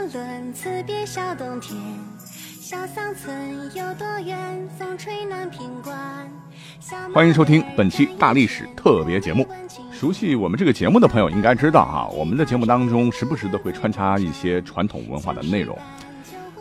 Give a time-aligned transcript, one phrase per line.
[0.00, 1.76] 悬出昆仑，辞别小冬天。
[2.18, 4.68] 小桑村有多远？
[4.78, 5.94] 风吹南屏关。
[7.12, 9.46] 欢迎收听本期大历史特别节目。
[9.92, 15.76] 熟悉我们这个节目的朋友应该知道哈，我们的节目当中时不时的会穿插一些传统文化的内容。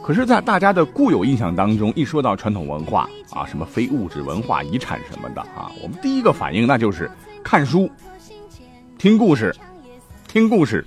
[0.03, 7.09] 可是，在大家的固有印象当中，一说到传统文化啊，什么非物质文化遗产什么的啊，我们第一个反应那就是
[7.43, 7.89] 看书、
[8.97, 9.55] 听故事、
[10.27, 10.85] 听故事、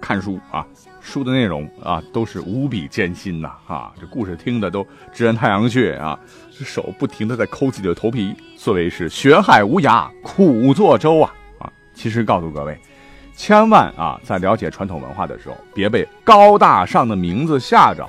[0.00, 0.66] 看书啊。
[1.04, 3.92] 书的内容啊，都是无比艰辛呐啊！
[4.00, 6.18] 这故事听的都直按太阳穴啊，
[6.50, 8.34] 这手不停的在抠自己的头皮。
[8.56, 11.70] 所谓是学海无涯苦作舟啊啊！
[11.94, 12.76] 其实告诉各位，
[13.36, 18.08] 千万啊，在了解传统文化的时候，别被高大上的名字吓着。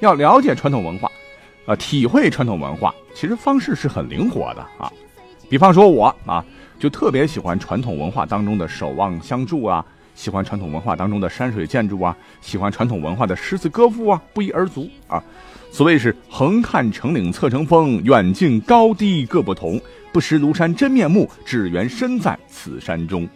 [0.00, 1.08] 要了解传统文化，
[1.64, 4.92] 啊，体会传统文化，其实方式是很灵活的啊。
[5.48, 6.44] 比方说我啊，
[6.76, 9.84] 就特别喜欢传统文化当中的守望相助啊。
[10.14, 15.22] 喜欢传统文化当中的山水建筑啊，喜欢传统文化的诗词歌赋啊，不一而足啊。
[15.70, 19.80] 所谓是横看成岭侧成峰，远近高低各不同。
[20.12, 23.26] 不识庐山真面目，只缘身在此山中。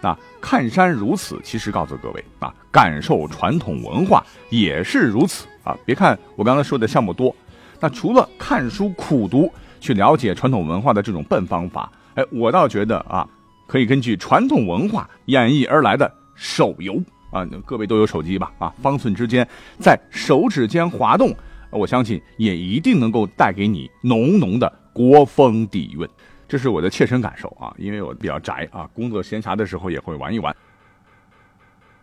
[0.00, 5.76] 那看山如此，其实告诉各位啊，感受传统文化也是如此啊。
[5.84, 7.34] 别看我刚才说的项目多，
[7.78, 13.24] 那除了看书苦读去了解传统文化的这种笨方法，哎，我倒觉得啊，
[13.68, 16.12] 可以根据传统文化演绎而来的。
[16.34, 17.00] 手游
[17.30, 18.52] 啊，各位都有手机吧？
[18.58, 19.46] 啊，方寸之间，
[19.78, 21.34] 在手指间滑动，
[21.70, 26.08] 我相信也一定能够带给你浓浓的国风底蕴。
[26.46, 30.54] 这是我的切身感受啊，因为我比较宅啊，工作闲暇的时候也会玩一玩。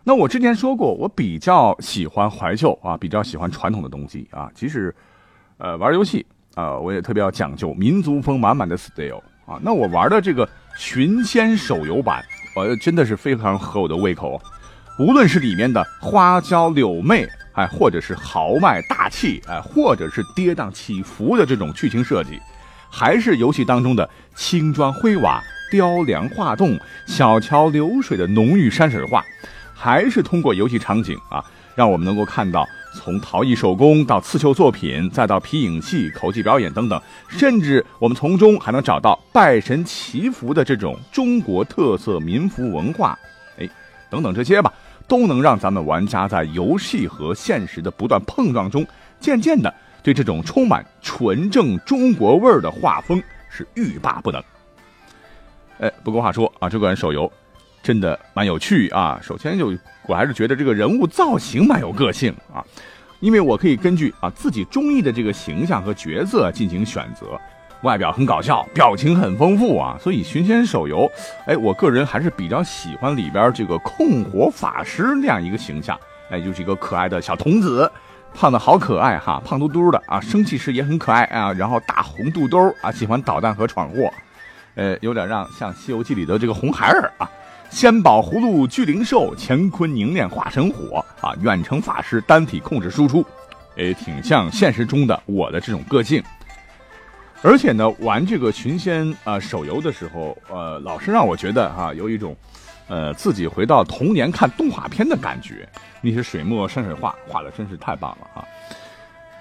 [0.04, 4.50] 那我之前说过，我比较喜欢怀旧啊，比较喜欢传统的东西啊。
[4.52, 4.94] 即使，
[5.58, 6.26] 呃，玩游戏
[6.56, 9.60] 啊，我也特别要讲究民族风满满的 style 啊。
[9.62, 10.46] 那我玩的这个
[10.76, 12.24] 寻仙手游版。
[12.54, 14.38] 呃，真的是非常合我的胃口，
[14.98, 22.38] 无论是里面的花娇柳媚，哎，或者是豪迈大气，哎，或者是跌宕起伏的这种剧情设计，
[22.90, 29.24] 还是游戏当中的青砖灰瓦、雕梁画栋、小桥流水的浓郁山水画，
[29.72, 31.42] 还是通过游戏场景啊，
[31.74, 32.66] 让我们能够看到。
[32.94, 43.18] 从陶艺手工到刺绣作品，再到皮影戏、口技表演等等，甚至我们从中还能找到拜神祈福的这种中国特色民俗文化，
[43.58, 43.66] 哎，
[44.10, 44.70] 等等这些吧，
[45.08, 48.86] 都能让咱们玩家在游戏和现实的不断碰撞中，
[49.18, 49.72] 渐渐的
[50.02, 54.44] 对这种充满纯正中国味儿的画风是欲罢不能。
[55.78, 57.32] 哎，不过话说啊，这款手游。
[57.82, 59.18] 真的蛮有趣啊！
[59.20, 59.74] 首先就
[60.06, 62.64] 我还是觉得这个人物造型蛮有个性啊，
[63.18, 67.38] 因为我可以根据啊自己中意的这个形象和角色进行选择，
[67.82, 71.10] 外表很搞笑，表情很丰富啊，所以寻仙手游，
[71.44, 75.98] 哎，我个人还是比较喜欢里边这个控火法师那样一个形象，
[76.30, 77.90] 哎，就是一个可爱的小童子，
[78.32, 84.08] 胖的好可爱哈，胖嘟嘟的啊，生气时也很可爱啊，然后大红肚兜啊，喜欢捣蛋和闯祸，
[84.76, 87.28] 呃，有点让像《西游记》里的这个红孩儿啊。
[87.72, 91.34] 仙宝葫芦聚灵兽，乾坤凝练化神火啊！
[91.40, 93.24] 远程法师单体控制输出，
[93.76, 96.22] 诶，挺像现实中的我的这种个性。
[97.40, 102.36] 而且呢，玩这个群仙啊手游的时候，呃，老是让我觉得哈，有一种，
[102.88, 105.66] 呃，自己回到童年看动画片的感觉。
[106.02, 108.44] 那些水墨山水画画的真是太棒了啊！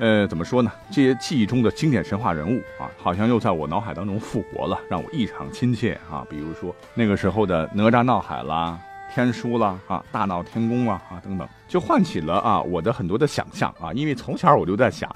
[0.01, 0.71] 呃，怎么说呢？
[0.89, 6.25] 这些记忆中的经典神话人物啊，好像又在我脑海当中复活了，让我异常亲切啊。
[6.27, 8.79] 比如说那个时候的哪吒闹海啦、
[9.13, 13.93] 天书啦啊、大闹天宫啊啊等等，就唤起了啊我的很多的想象啊。
[13.93, 15.07] 因为从小我就在想，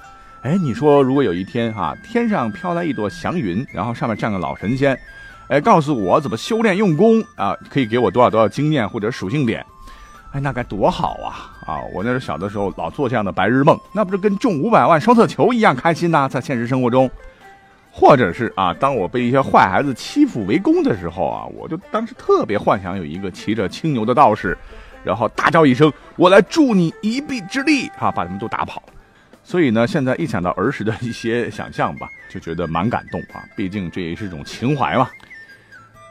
[0.42, 4.96] 哎，你说如果有一天哈，天上飘来一朵祥云，然后上面站个老神仙，
[5.48, 9.66] 哎，告诉我怎么修炼用功啊，可以给我多少多少经验或者属性点。
[10.30, 11.55] 哎，那该多好啊！
[11.66, 16.28] 啊，我那时候小的时候老做这样的白日梦，那不是跟中五百万双色球一样开心呐？
[16.28, 17.10] 在现实生活中，
[17.90, 24.56] 或者是啊，当我被一些坏孩子欺负围攻的时候啊，我就当时特别幻想有一个骑着青牛的道士，
[25.02, 28.80] 然后大叫一声：“我来助你一臂之力！”啊，把他们都打跑。
[29.42, 33.42] 所以呢，现在一想到儿时的一些想象吧，就觉得蛮感动啊。
[33.56, 35.08] 毕竟这也是一种情怀嘛。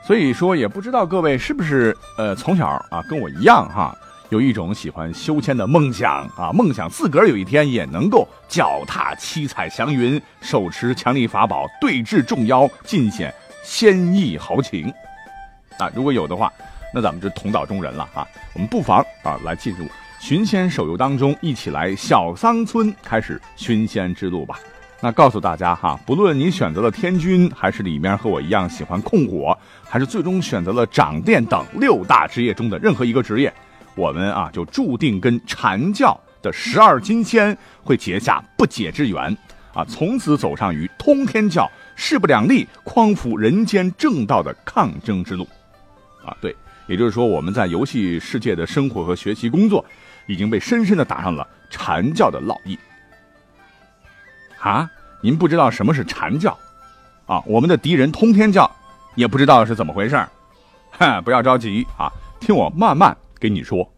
[0.06, 3.96] 所以说，也不知道各位是不是呃从小啊跟我一样哈。
[4.36, 13.34] 有一种喜欢修仙的梦想啊，梦想自个儿有一天也能够脚踏七彩祥云，手持强力法宝，对峙众妖，尽显
[13.64, 14.94] 仙意豪情。
[15.80, 16.52] 啊，如果有的话，
[16.94, 18.28] 那咱们就同道中人了啊。
[18.54, 19.88] 我们不妨啊来进入
[20.20, 24.60] 寻仙手游当中，一起来小桑村开始寻仙之路吧。
[25.00, 29.58] 那告诉大家哈，不论你选择了天君，还是里面和我一样喜欢控火，
[29.88, 33.54] 还是最终选择了掌电等六大职业中的任何一个职业。
[33.96, 39.36] 我们啊，就注定跟禅教的十二金仙会结下不解之缘，
[39.74, 45.48] 啊，从此走上与通天教势不两立、匡扶人间正道的抗争之路，
[46.26, 46.54] 啊，对，
[46.88, 49.84] 也就是说，我们在游戏世界的生活和学习工作，
[50.28, 52.78] 已经被深深的打上了禅教的烙印。
[54.60, 54.90] 啊，
[55.22, 56.58] 您不知道什么是禅教，
[57.28, 58.70] 啊，我们的敌人通天教
[59.16, 60.22] 也不知道是怎么回事
[60.92, 62.12] 哼，不要着急啊，
[62.42, 63.16] 听我慢慢。
[63.46, 63.94] 跟你说，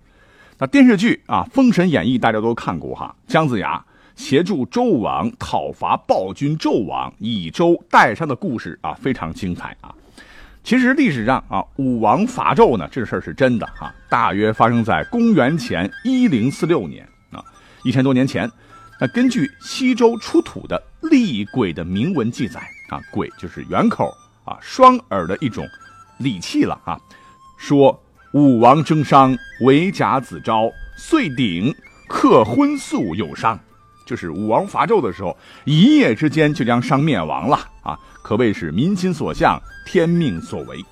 [0.57, 3.15] 那电视剧啊，《封神演义》大家都看过哈。
[3.27, 3.81] 姜子牙
[4.17, 9.95] 协助周武王讨伐暴君纣王，以周代商的故事啊，非常精彩啊。
[10.65, 17.41] 其实历史上啊，武王伐纣呢，这事儿是真的哈，大约发生在公元前一零四六年啊，
[17.85, 18.51] 一千多年前。
[18.99, 22.59] 那根据西周出土的厉鬼的铭文记载
[22.89, 24.13] 啊，鬼就是圆口
[24.43, 25.65] 啊双耳的一种
[26.17, 26.99] 礼器了啊，
[27.55, 27.97] 说。
[28.37, 31.73] 武王征商，为甲子昭，遂鼎
[32.07, 33.59] 克荤素有商，
[34.05, 35.35] 就是武王伐纣的时候，
[35.65, 40.85] 一夜之间就将商灭亡了啊，可谓是民心所向，天命所为。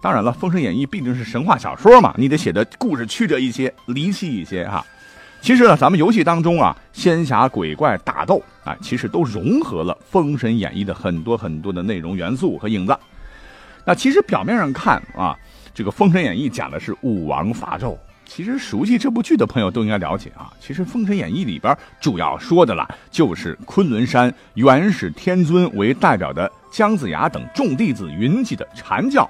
[0.00, 4.86] 当然了，《封神演义》毕竟是神话小说嘛，你得写的故事曲折一些，离奇一些哈。
[5.40, 12.96] 其实呢，咱们游戏当中啊，仙侠鬼怪打斗啊，其实都融合了《封神演义》的很多很多的内容元素和影子。
[13.84, 15.36] 那其实表面上看啊。
[15.76, 17.94] 这个《封神演义》讲的是武王伐纣，
[18.24, 20.50] 其实熟悉这部剧的朋友都应该了解啊。
[20.58, 29.28] 其实《封神演义》里边主要说的了，就是昆仑山元始天尊为代表的姜子牙等众弟子云集的禅教，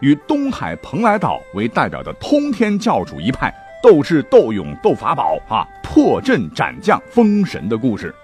[0.00, 3.50] 与东海蓬莱岛为代表的通天教主一派
[3.82, 8.14] 斗智斗勇斗法宝啊，破阵斩将封神的故事。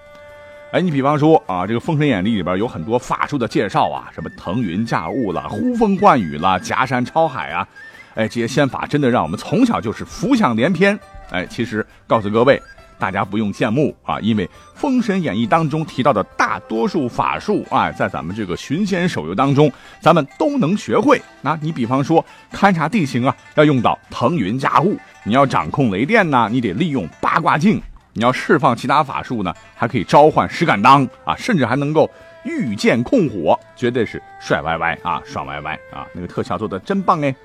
[0.75, 7.65] 哎，你比方说啊，这个《封神演义》里边有很多法术的介绍啊，什么腾云驾雾了、呼风唤雨了、夹山超海啊，
[8.15, 10.99] 哎，这些仙法真的让我们从小就是浮想联翩。
[11.31, 12.61] 哎，其实告诉各位，
[12.99, 19.71] 大家不用羡慕啊，因为《封神演义》当中提到的大多数法术啊，在咱们这个寻仙手游当中，
[20.01, 21.21] 咱们都能学会。
[21.41, 22.21] 那你比方说
[22.51, 27.81] 勘察地形啊，要用到腾云驾雾；你要掌控雷电呢，你得利用八卦镜。
[28.17, 32.09] 你要释放其他法术呢，还可以召唤石敢当啊，甚至还能够
[32.45, 36.07] 御剑控火，绝对是帅歪歪啊，爽歪歪啊！
[36.13, 37.35] 那个特效做的真棒哎。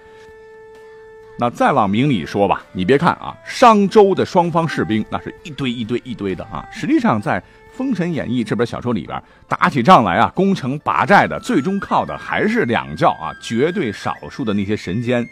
[1.36, 7.40] 那再往明里说吧，你别看啊，商周的双方士兵那是一堆一堆一堆的啊，实际上在
[7.72, 15.28] 《封神演义》这本小说里边，打起仗来啊，攻城拔寨的最终靠的还是两教啊，绝对少数的那些神仙，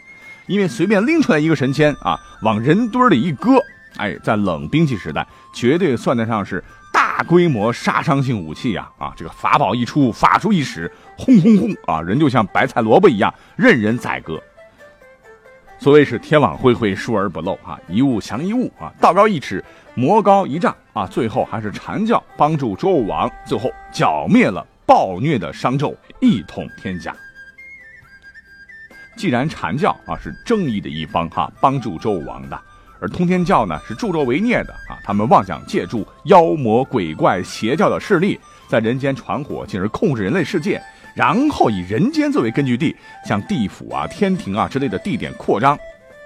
[0.47, 3.63] 因为随便拎出来一个神仙啊，往人堆里一搁。
[3.97, 8.89] 哎，在冷兵器时代，绝对算得上是大规模杀伤性武器呀！
[8.97, 14.41] 啊，这个法宝一出，法术一使，轰轰轰啊，人就像白菜萝卜一样，任人宰割。
[15.79, 19.63] 所谓是天网恢恢，疏而不漏啊，一物降一物啊，道高一尺，
[19.95, 27.15] 魔高一丈啊，最后还是禅教帮助周武王，最后剿灭了暴虐的商纣，一统天下。
[29.15, 32.61] 既然禅教啊是正义的一方哈，帮助周武王的。
[33.01, 34.99] 而通天教呢是助纣为虐的啊！
[35.03, 40.81] 他们妄想借助妖魔鬼怪邪教的势力，在人间传火，进而控制人类世界，
[41.15, 45.77] 然后以人间作为根据地，向地府啊、天庭啊之类的地点扩张。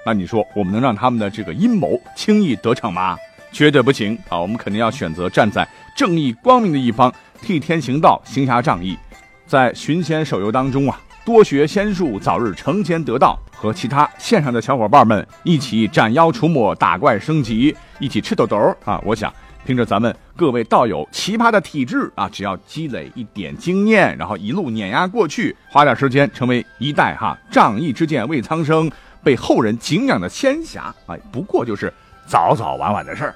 [0.05, 3.17] 那你说，我们能让他们的这个阴谋轻易得逞吗？
[3.51, 4.39] 绝对不行啊！
[4.39, 8.97] 我们肯定要选择站在正义光明的一方，替天行道，行侠仗义。
[9.45, 10.99] 在寻仙手游当中啊。
[11.25, 19.01] 多学仙术，早日成仙得道，和其他线上的小伙伴们一起斩妖除魔、打怪升级，一起吃豆豆啊！
[19.05, 19.33] 我想
[19.65, 28.91] 凭着咱们各位道友奇葩的体质啊，只要积累一点经验，然后一路碾压过去，花点时间成为一代哈仗义之剑为苍生、
[29.23, 31.93] 被后人敬仰的仙侠，哎，不过就是
[32.27, 33.35] 早早晚晚的事儿。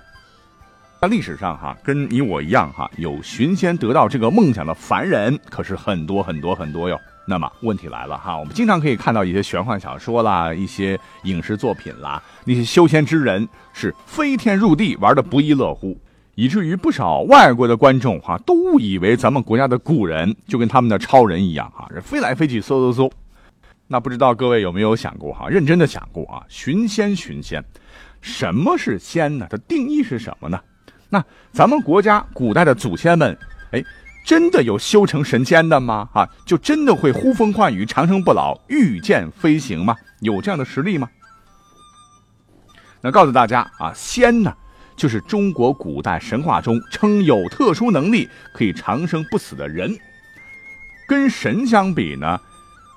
[1.01, 6.99] 在历史上哈，跟你我一样哈，有寻仙得道这个梦想的凡人，可是很多很多很多哟。
[7.29, 15.99] 那么问题来了哈，我们经常可以看到一些玄幻小说啦，一些影视作品啦，那些修仙之人是飞天入地，玩的不亦乐乎，
[16.35, 23.11] 以至于不少外国的观众哈都误以为咱们国家的古人就跟他们的超人一样哈，是飞来飞去，嗖嗖嗖。
[23.87, 27.61] 那不知道各位有没有想过哈，认真的想过啊，寻仙寻仙，
[28.21, 29.47] 什么是仙呢？
[29.49, 30.57] 它定义是什么呢？
[31.09, 33.37] 那咱们国家古代的祖先们，
[33.71, 33.83] 哎。
[34.27, 36.09] 真的有修成神仙的吗？
[36.11, 39.95] 啊，就真的会呼风唤雨、长生不老、御剑飞行吗？
[40.19, 41.09] 有这样的实力吗？
[42.99, 44.53] 那告诉大家啊，仙呢，
[44.97, 49.97] 就是中国古代神话中称有特殊能力可以长生不死的人。
[51.07, 52.37] 跟神相比呢，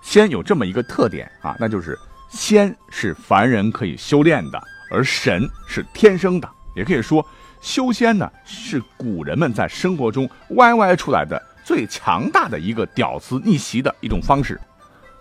[0.03, 1.97] 仙有这么一个特点啊，那就是
[2.29, 4.61] 仙是凡人可以修炼的，
[4.91, 7.25] 而神是天生的，也可以说。
[7.61, 14.59] 修仙呢，是古人们在生活中歪歪出来的最强大的一个屌丝逆袭的一种方式。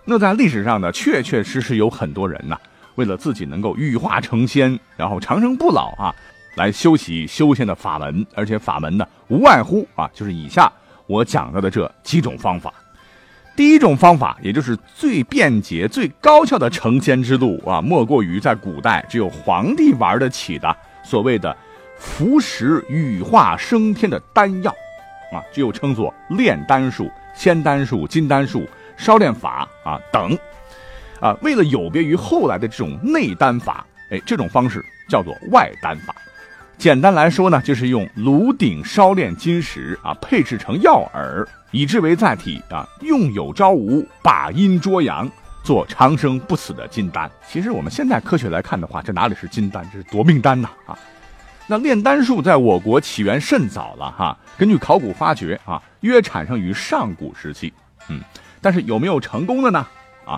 [0.06, 2.56] 那在历史上呢，确确实实有很多人呐，
[2.94, 6.14] 为了自己能够羽化成仙，然后长生不老啊，
[6.56, 8.26] 来修习修仙的法门。
[8.34, 10.72] 而且法门呢，无外乎啊，就是以下
[11.06, 12.72] 我讲到的这几种方法。
[13.54, 21.56] 第一种方法，也就是最便捷、最高效的成仙之路啊，莫过于在古代只有皇帝玩得起的所谓的。
[22.02, 24.70] 服食羽化升天的丹药，
[25.34, 28.66] 啊，就称作炼丹术、仙丹术、金丹术、
[28.96, 30.34] 烧炼法啊等，
[31.20, 36.14] 啊，为了有别于后来的这种内丹法，哎，这种方式叫做外丹法。
[36.78, 45.30] 简单来说呢，就是用炉鼎烧炼金石啊，配制成药饵，以之为载体啊，用有朝无，把阴捉阳，
[45.62, 47.30] 做长生不死的金丹。
[47.48, 50.98] 其实我们现在科学来看的话，这哪里是金丹，这是夺命丹呐啊！
[51.66, 57.72] 那炼丹术在我国起源甚早了哈，根据考古发掘啊，约产生于上古时期。
[58.08, 58.20] 嗯，
[58.60, 59.86] 但是有没有成功的呢？
[60.24, 60.36] 啊，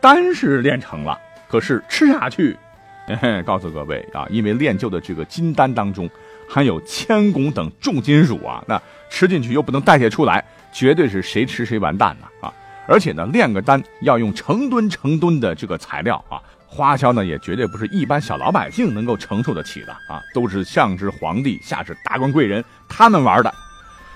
[0.00, 1.18] 丹是炼成了，
[1.48, 2.56] 可是吃下去，
[3.44, 6.08] 告诉各位啊，因为炼就的这个金丹当中
[6.48, 8.80] 含有铅汞等重金属啊，那
[9.10, 12.54] 吃进去又不能代谢出来，绝对是谁吃谁完蛋呐啊！
[12.86, 16.40] 而且呢，炼个丹要用成吨成吨的这个材料啊。
[16.66, 23.52] 花销呢，也绝对不是一般小老百姓能够承受得起的啊，都是上至皇帝，下至达官贵人他们玩的。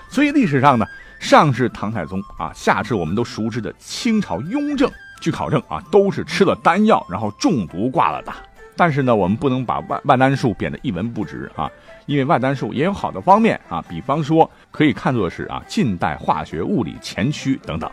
[0.09, 0.85] 所以历史上呢，
[1.19, 8.33] 上至唐太宗啊，下至我们都熟知的清朝雍正，据考证啊，都是吃了丹药然后中毒挂了的。
[8.75, 11.69] 但是呢，我们不能把万万丹术贬得一文不值啊，
[12.07, 17.87] 因为万丹术也有好的方面啊，比方说可以看作是啊近代化学物理前驱等等。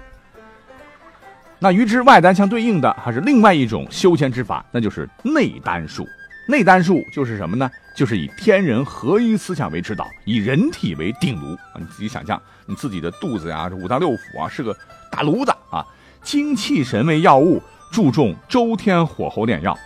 [1.58, 6.06] 那与之外丹相对应的还是另外一种修仙之法，那就是内丹术。
[6.46, 7.70] 内丹术就是什么呢？
[7.96, 11.78] 就是以天人合一思想为指导，以人体为鼎炉啊。
[11.78, 14.76] 你自己想象，你自己的肚子呀，这五脏六腑啊，是个
[15.10, 15.82] 大炉子啊。
[16.22, 19.78] 精气神为药物，注重周天火候炼药，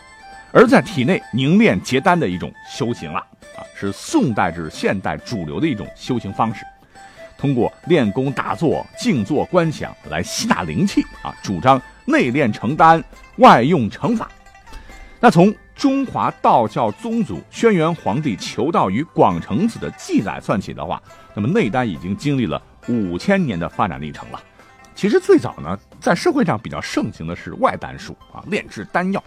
[0.52, 3.20] 而在体内凝练结丹的一种修行了
[3.54, 6.64] 啊，是宋代至现代主流的一种修行方式。
[7.38, 13.02] 通过练功打坐、静坐观想来吸纳灵气啊，主张内炼成丹，
[13.36, 14.28] 外用成法。
[15.20, 21.00] 那从中华道教宗祖轩辕皇帝求道于广成子的记载算起的话，
[21.34, 24.42] 那么内丹已经经历了五千年的发展历程了。
[24.96, 29.22] 其实最早呢，在社会上比较盛行的是外丹术啊，炼制丹药。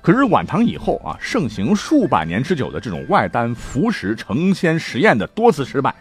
[0.00, 5.92] 可是晚唐以后啊，盛行数百年之久的这种外丹服食成仙实验的多次失败。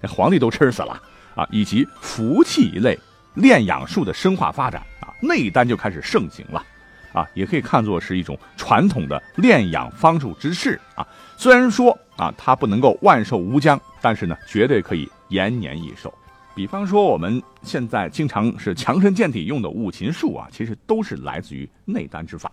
[0.00, 1.00] 那皇帝都吃死了
[1.34, 1.46] 啊！
[1.50, 2.98] 以及服气一类
[3.34, 6.64] 炼养术的深化发展啊，内丹就开始盛行了
[7.12, 11.06] 啊，也可以看作是一种传统的炼养方术之势啊。
[11.36, 16.12] 虽然说啊，它不能够万寿无疆，但是呢，绝对可以延年益寿。
[16.54, 22.50] 比方说我们现在经常是强身健体用的五禽术啊，其实都是来自于内丹之法。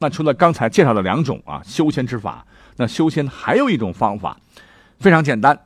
[0.00, 2.44] 那除了刚才介绍的两种啊修仙之法，
[2.76, 4.36] 那修仙还有一种方法，
[4.98, 5.56] 非常简单。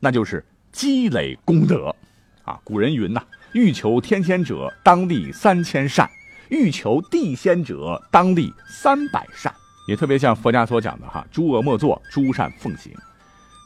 [0.00, 1.94] 那就是积累功德，
[2.42, 6.06] 啊，古人云呐：“欲求天仙者，当立三千善；
[6.48, 9.54] 欲求地仙者，当立三百善。”
[9.86, 12.92] 也特别像佛家所讲的哈：“诸恶莫作，诸善奉行。”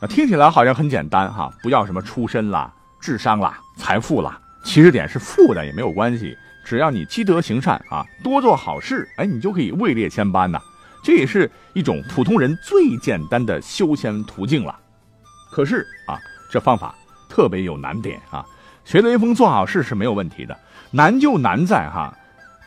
[0.03, 10.59] 那听起来好像很简单哈，不要什么出身啦、智商啦、财富啦，其实点是富的也没有关系，只要你积德行善啊，多做好事，哎，你就可以位列千班呐。
[11.03, 14.75] 这也是一种普通人最简单的修仙途径了。
[15.55, 16.19] 可是啊，
[16.51, 16.93] 这方法
[17.29, 18.45] 特别有难点啊！
[18.85, 20.59] 学雷锋做好事是没有问题的，
[20.91, 22.13] 难就难在哈，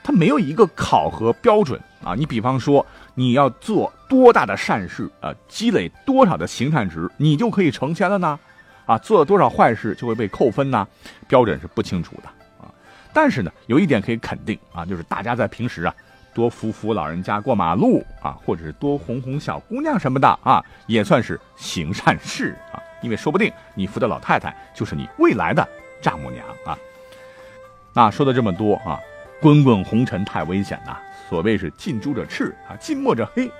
[0.01, 2.15] 它没有一个考核标准啊。
[2.15, 8.39] 你比方说，你要做多大的善事啊，积累多少的行善值，你就可以成仙了呢？
[8.85, 10.87] 啊，做了多少坏事就会被扣分呢？
[11.27, 12.29] 标准是不清楚的
[12.65, 12.71] 啊。
[13.11, 15.93] 但是呢，有一点可以肯定啊，就是大家在平时啊，
[16.33, 22.57] 多扶扶老人家过马路啊，或者是多哄哄小姑娘什么的啊，也算是行善事。
[23.01, 25.67] 因为说不定你扶的老太太就是你未来的
[26.01, 26.77] 丈母娘啊。
[27.93, 28.99] 那说的这么多啊，
[29.41, 30.97] 滚滚红尘太危险呐，
[31.29, 33.51] 所谓是近朱者赤啊，近墨者黑。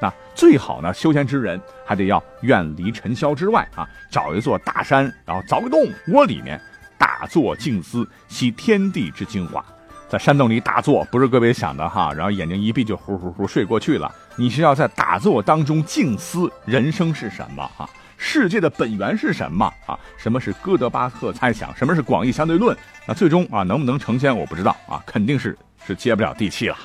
[0.00, 6.60] 那最好呢，修仙之人还得要远离尘嚣之外啊，找一座大山，然后凿个洞窝里面，
[6.98, 9.64] 大坐静思，吸天地之精华。
[10.08, 14.12] 在山洞里打坐，不是各位想的哈，然后眼睛一闭就呼呼呼睡过去了。
[14.36, 17.88] 你是要在打坐当中静思人生是什么哈，
[18.26, 19.98] 世界的本源是什么啊？
[20.16, 21.76] 什么是哥德巴赫猜想？
[21.76, 22.74] 什么是广义相对论？
[23.06, 26.76] 那最终啊，能不能成仙我不知道啊，肯定是是接不了地气了。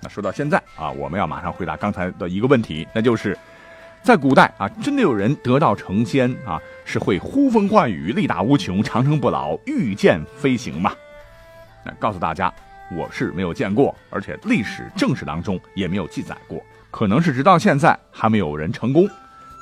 [0.00, 3.36] 那说到现在啊，我们要马上回答刚才的一个问题，那就是，
[4.02, 10.90] 在古代啊，真的有人得道成仙啊，是会呼风唤雨、力大无穷、长生不老、御剑飞行吗？
[11.84, 12.50] 那告诉大家，
[12.96, 19.06] 我是没有见过，而且历史正史当中也没有记载过，可能是直到现在还没有人成功。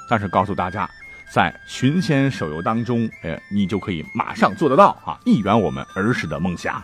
[0.08, 0.88] 但是告诉大家，
[1.30, 6.82] 在寻仙手游当中，哎，你就可以马上做得到啊，一圆我们儿时的梦想。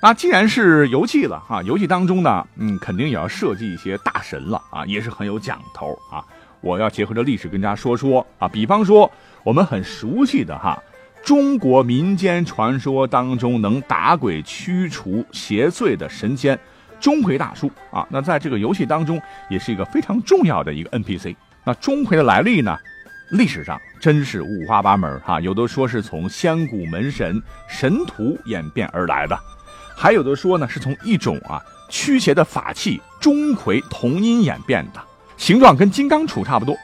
[0.00, 6.24] 那既然是游戏了啊，游戏当中呢，嗯，肯定也要设计一些大神了啊，也是很有讲头啊。
[6.60, 9.10] 我要结合着历史跟大家说说啊，比方说
[9.44, 10.80] 我们很熟悉的哈，
[11.24, 16.58] 中国民间传说当中能打鬼驱除邪祟的神仙
[17.00, 21.34] 钟馗大叔啊，那在这个游戏当中也是一个非常重要的一个 NPC。
[21.68, 22.78] 那钟馗的来历呢，
[23.28, 29.38] 历史上真是五花八门哈，有的说是从仙古门神神荼演变而来的。
[29.94, 35.00] 还有的说呢，是从一种啊驱邪的法器钟馗同音演变的，
[35.36, 36.74] 形状跟金刚杵差不多。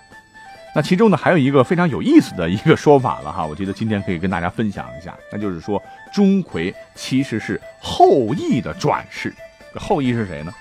[0.76, 9.32] 那其中呢，还有一个非常有意思的一个说法了哈，我觉得今天可以跟大家分享一下，那就是说钟馗其实是后羿的转世。
[9.76, 10.52] 后羿是谁呢？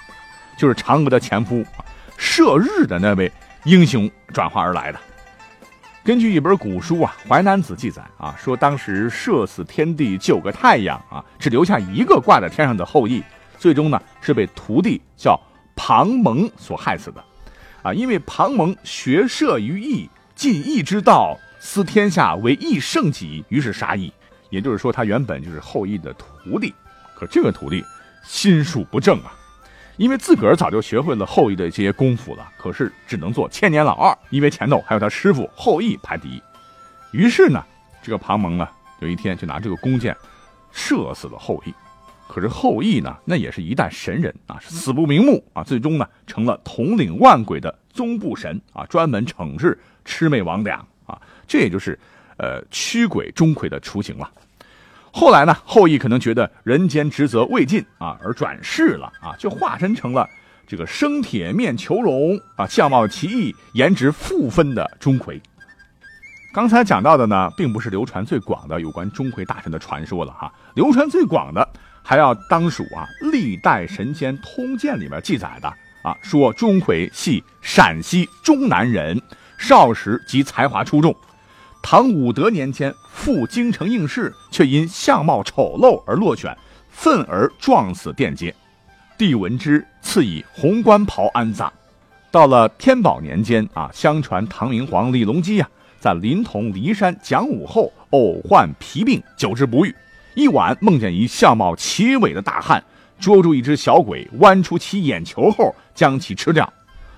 [0.57, 1.61] 就是嫦娥的前夫
[2.17, 3.29] 射日的那位
[3.65, 4.99] 英雄转化而来的。
[6.03, 13.23] 根据一本古书啊，《淮南子》记载啊，说当时射死天地九个太阳啊，只留下一个挂在天上的后羿，
[13.57, 15.39] 最终呢是被徒弟叫
[15.77, 17.23] 庞蒙所害死的，
[17.81, 24.11] 啊，因为庞蒙学射于羿，尽羿之道，思天下为羿圣己，于是杀羿。
[24.49, 26.75] 也就是说，他原本就是后羿的徒弟，
[27.15, 27.83] 可这个徒弟
[28.23, 29.33] 心术不正啊。
[29.97, 36.41] 因为自个儿早就学会了后羿的这些功夫了，可是只能做千年老二，因为前头还有他师傅后羿排第一。
[37.11, 37.63] 于是呢，
[38.01, 40.15] 这个庞蒙啊，有一天就拿这个弓箭
[40.71, 41.73] 射死了后羿。
[42.27, 51.99] 可是后羿呢，那也是一代神人啊，死不瞑目啊，最终呢成了统领万鬼的宗部神啊，专门惩治魑魅魍魉啊，这也就是
[52.37, 54.27] 呃驱鬼钟馗的雏形了。
[55.15, 60.27] 后来呢，后羿可能觉得人间职责未尽啊，而转世了啊，就化身成了
[60.65, 65.39] 这个生铁面虬龙啊，相貌奇异、颜值负分的钟馗。
[66.51, 71.69] 刚才讲到的呢，并不是流传最广的有关钟馗大神的传说了哈，流传最广的
[72.01, 75.67] 还要当属啊《历代神仙通鉴》里面记载的
[76.01, 79.21] 啊，说钟馗系陕西中南人，
[79.59, 81.15] 少时即才华出众。
[81.85, 86.57] 唐武德年间，赴京城应试，却因相貌丑陋而落选，
[86.89, 88.55] 愤而撞死殿阶。
[89.17, 91.71] 帝闻之，赐以红冠袍安葬。
[92.31, 95.69] 到了天宝年间啊，相传唐明皇李隆基啊，
[95.99, 99.93] 在临潼骊山讲武后，偶患皮病，久治不愈。
[100.35, 102.81] 一晚梦见一相貌奇伟的大汉，
[103.19, 106.71] 捉住一只小鬼，剜出其眼球后，将其吃掉。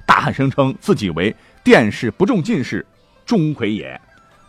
[0.07, 2.83] 大汉声称自己为殿试不中进士
[3.27, 4.01] 钟馗也。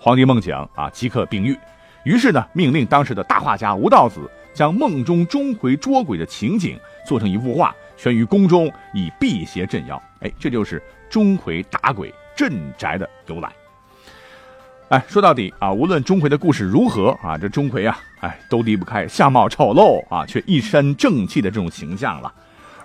[0.06, 1.58] 皇帝梦醒啊，即刻病愈，
[2.04, 4.20] 于是呢，命令当时的大画家吴道子
[4.54, 10.00] 将梦中钟馗捉鬼的情景做成一幅画，悬于宫中，以辟邪镇妖。
[10.20, 13.50] 哎，这就是钟馗打鬼镇宅的由来。
[14.90, 22.32] 哎，说到底啊，无论钟馗的故事如何啊，这钟馗啊，哎，都离不开相貌丑陋啊，却一身正气的这种形象了。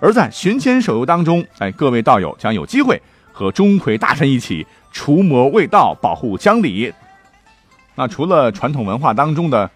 [0.00, 6.92] 而在寻仙手游当中，哎，各位道友将有机会和钟馗大神一起除魔卫道，保护乡里。
[7.94, 9.70] 那除了传统文化当中的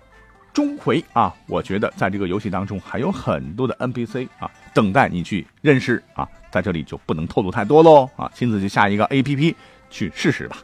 [0.52, 9.54] 钟馗啊，我觉得在这个游戏当中还有很多的 NPC 啊，等待你去认识啊，在这里就不能透露太多喽啊，亲自去下一个 APP
[9.90, 10.56] 去试试吧。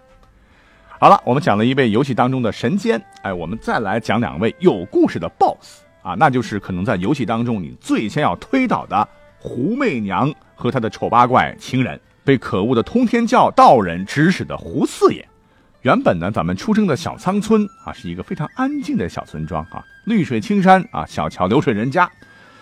[0.99, 9.07] 好了，我们讲了一位游戏当中的神仙，哎，我们再来讲两位有故事的 BOSS 啊，那就是可能在游戏当中你最先要推倒的
[9.39, 15.29] 狐媚娘和他的丑八怪情人，被可恶的通天教道人指使的胡四爷。
[15.83, 22.09] 原本呢，咱们出生的小仓村啊，是一个非常安静的小村庄啊，绿水青山啊，小桥流水人家，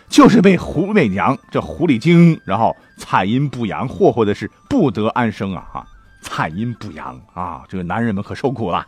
[0.09, 5.68] 就是被狐媚娘这狐狸精，然后采阴不阳，霍霍的是不得安生啊！
[5.70, 5.87] 哈，
[6.22, 8.87] 采阴不阳啊，这个男人们可受苦了。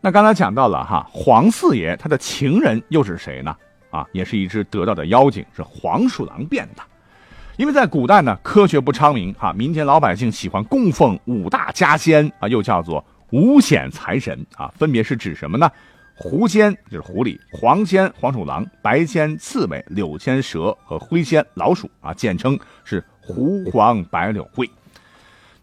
[0.00, 3.56] 那刚才讲到了哈，黄四爷他的情人又是谁呢？
[3.90, 6.82] 啊，也是一只得道的妖精，是黄鼠狼变的。
[7.60, 15.70] 因为在古代呢，科学不昌明哈，民间老百姓喜欢供奉五大家仙啊，又叫做五显财神啊，分别是指什么呢？
[16.14, 24.66] 狐仙就是狐狸，黄仙黄鼠狼，白仙刺猬，柳仙蛇和灰仙老鼠啊，简称是狐黄白柳灰。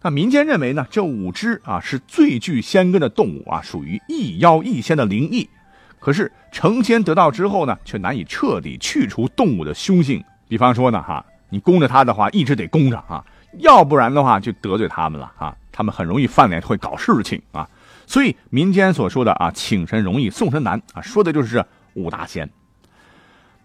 [0.04, 5.50] 那民间认为呢，这五只啊是最具仙根的动物啊，属于一妖一仙的灵异。
[5.98, 10.24] 可是成仙得道之后呢，却难以彻底去除动物的凶性。
[10.48, 11.26] 比方说呢，哈。
[11.50, 13.24] 你供着他的话，一直得供着啊，
[13.60, 17.68] 要不然的话就得罪他们了啊，他们很容易翻脸，会搞事情啊。
[18.06, 22.50] 所以民间所说的啊，请神容易送神难啊，说的就是五大仙。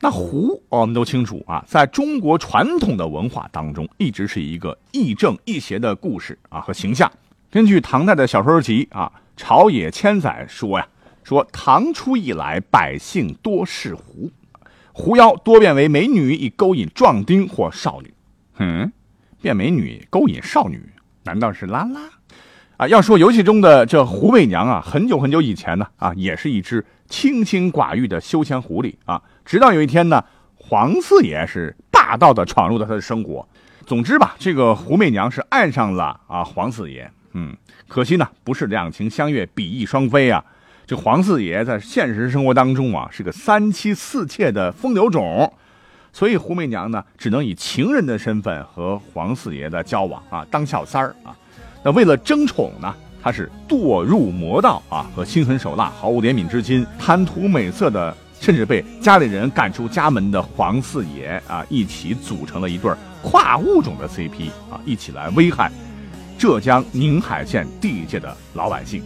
[0.01, 7.11] 那狐我们都清楚啊，在中国传统的文化当中，一直是一个亦正亦邪的故事啊和形象。
[7.51, 10.88] 根据唐代的小说集啊《朝野千载》说呀，
[11.23, 14.29] 说唐初以来，百姓多是狐。
[14.92, 18.12] 狐妖多变为美女，以勾引壮丁或少女。
[18.59, 18.92] 嗯，
[19.40, 20.81] 变美女勾引少女，
[21.24, 22.00] 难道是拉拉？
[22.76, 29.22] 啊，要说游戏中的这狐媚娘啊，很久很久以前呢，啊，也是一只清心寡欲的修仙狐狸啊。
[29.44, 30.24] 直到有一天呢，
[30.57, 33.46] 黄四爷是霸道的闯入了他的生活。
[33.87, 37.11] 总之吧，这个狐媚娘是爱上了啊黄四爷。
[37.35, 37.57] 嗯，
[37.88, 40.44] 可惜呢，不是两情相悦，比翼双飞啊。
[40.92, 45.50] 这黄四爷在现实生活当中啊，是个三妻四妾的风流种，
[46.12, 51.35] 所以胡媚娘呢，只能以情人的身份和黄四爷的交往啊，当小三儿啊。
[51.83, 65.72] 那为了争宠呢，他是堕入魔道啊，和心狠手辣、毫无怜悯之心、贪图美色的，甚至被家里人赶出家门的黄四爷啊，一起组成了一对跨物种的 CP 啊，一起来危害
[66.37, 69.02] 浙江宁海县地界的老百姓。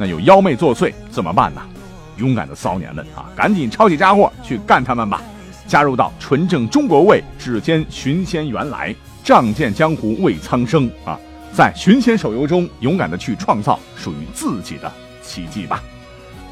[0.00, 1.60] 那有妖媚作祟怎么办呢？
[2.16, 5.20] 勇敢的骚年们啊，赶紧抄起家伙去干他们吧！
[5.66, 11.20] 加入到纯正中国味，指尖寻仙原来，仗剑江湖为苍生啊！
[11.52, 14.90] 在寻仙手游中，勇敢的去创造属于自己的
[15.22, 15.82] 奇迹吧！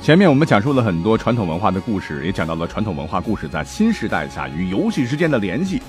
[0.02, 5.80] 前面我们讲述了很多传统文化的故事，也讲到了传统文化故事在新时代下与游戏之间的联系。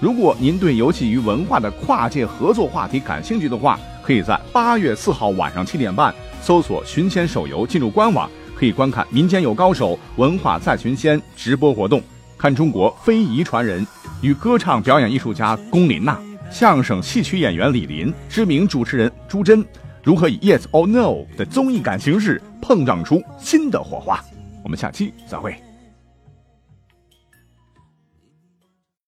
[0.00, 6.12] 如果您对游戏与文化的跨界合作话题感兴趣的话，可以在八月四号晚上七点半。
[6.44, 12.02] 搜索“寻仙手游”，进入官网可以观看“民间有高手，文化在寻仙”直播活动，
[12.36, 13.86] 看中国非遗传人
[14.20, 19.64] 与歌唱表演艺术家龚琳娜、相声戏曲演员李林、知名主持人朱桢
[20.02, 24.22] 如何以 “Yes or No” 的综艺感形式碰撞出新的火花。
[24.62, 25.63] 我们下期再会。